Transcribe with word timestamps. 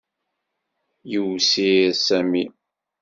Yiwsir 1.11 1.87
Sami. 2.05 2.43